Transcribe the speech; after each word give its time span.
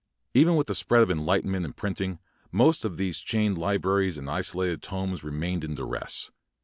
Even 0.33 0.55
with 0.55 0.65
the 0.65 0.73
spread 0.73 1.03
of 1.03 1.11
enlightenment 1.11 1.63
and 1.63 1.75
printing, 1.75 2.17
most 2.51 2.85
of 2.85 2.97
these 2.97 3.19
chained 3.19 3.59
li 3.59 3.77
braries 3.77 4.17
and 4.17 4.31
isolated 4.31 4.81
tomes 4.81 5.23
remained 5.23 5.63
in 5.63 5.75
duress. 5.75 6.31